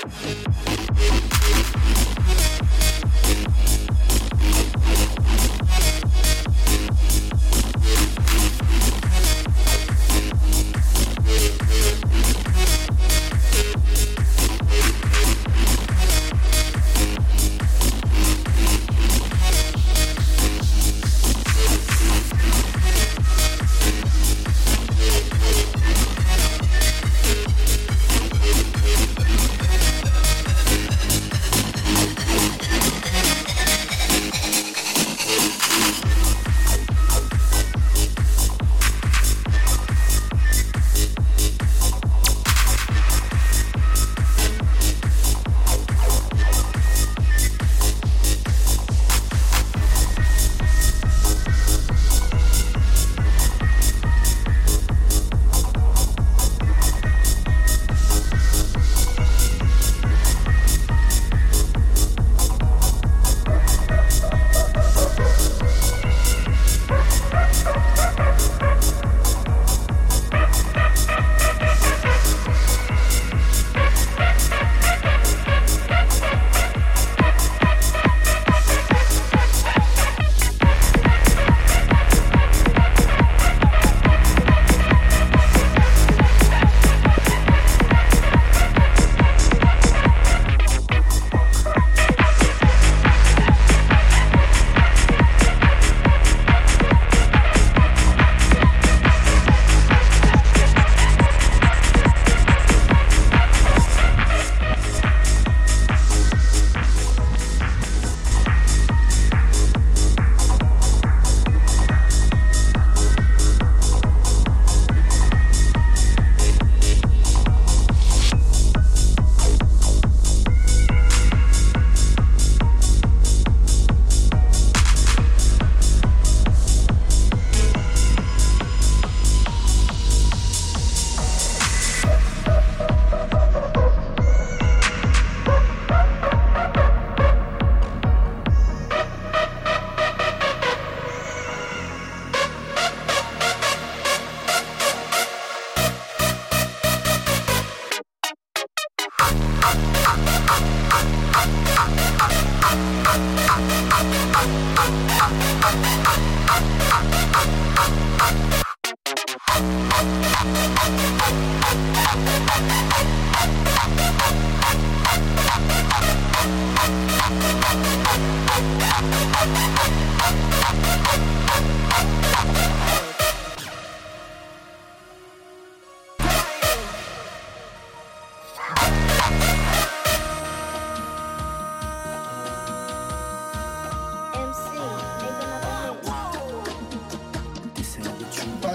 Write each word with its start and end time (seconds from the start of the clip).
we 0.00 0.71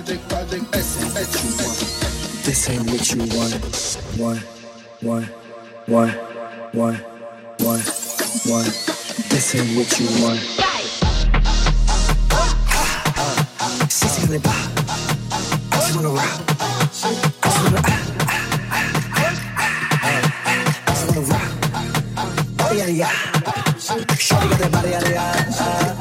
Project, 0.07 0.30
project, 0.30 0.75
S, 0.75 1.01
S, 1.01 1.18
S, 1.18 1.62
S. 1.62 2.06
This 2.48 2.70
ain't 2.70 2.90
what 2.90 3.14
you 3.14 3.20
want. 3.38 3.54
One, 4.18 4.38
one, 5.02 5.24
one, 5.86 6.10
one, 6.72 6.96
one, 7.60 7.82
one. 8.48 8.72
This 9.28 9.54
ain't 9.54 9.76
what 9.76 10.00
you 10.00 10.08
want. 10.24 10.40
Sissy 13.92 14.34
in. 14.34 14.42
I 14.46 14.48
just 15.74 15.94
wanna 15.94 16.08
rock. 16.08 16.40
I 16.48 16.88
just 17.44 17.64
wanna. 17.66 17.82
Ah, 17.84 18.00
ah, 18.32 18.48
ah, 20.04 20.22
I 20.86 20.92
just 20.94 21.04
wanna 21.06 21.28
rock. 21.28 21.52
Body 22.56 22.82
out 22.82 22.88
of 22.88 22.96
ya. 22.96 23.10
Shorty 24.16 24.48
got 24.48 24.60
that 24.60 24.72
body 24.72 24.94
out 24.96 25.92
of. 25.92 25.97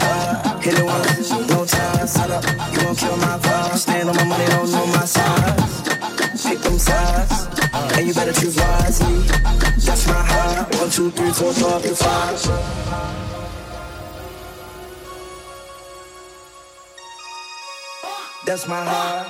gotta 8.26 8.40
choose 8.40 8.56
wisely. 8.56 9.18
That's 9.86 10.06
my 10.08 10.14
heart. 10.14 10.74
One, 10.74 10.90
two, 10.90 11.10
three, 11.12 11.30
four, 11.30 11.52
five, 11.52 11.96
five. 11.96 12.42
That's 18.46 18.66
my 18.66 18.84
heart. 18.84 19.28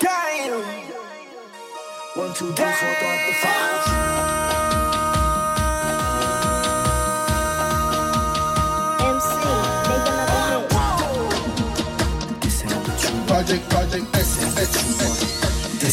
Damn. 0.00 0.62
One, 2.14 2.34
two, 2.34 2.52
three, 2.52 2.72
four, 2.72 2.94
five, 3.00 3.36
five. 3.42 3.82
MC, 9.00 9.28
make 9.88 10.08
another 10.12 10.60
hit. 13.08 13.26
Project, 13.26 13.68
project. 13.70 13.85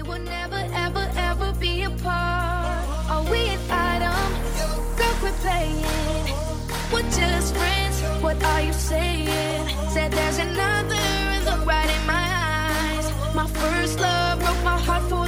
We 0.00 0.08
will 0.08 0.18
never, 0.20 0.56
ever, 0.72 1.10
ever 1.14 1.52
be 1.60 1.82
apart. 1.82 2.88
Are 3.10 3.22
we 3.30 3.48
an 3.48 3.60
item? 3.68 4.32
Stop 4.96 5.16
playing. 5.42 5.84
We're 6.90 7.10
just 7.10 7.54
friends. 7.54 8.00
What 8.22 8.42
are 8.42 8.62
you 8.62 8.72
saying? 8.72 9.68
Said 9.90 10.10
there's 10.10 10.38
another 10.38 10.94
and 11.34 11.44
look 11.44 11.66
right 11.66 11.90
in 11.98 12.06
my 12.06 12.26
eyes. 12.32 13.12
My 13.34 13.46
first 13.46 14.00
love 14.00 14.38
broke 14.38 14.64
my 14.64 14.78
heart 14.78 15.02
for 15.10 15.19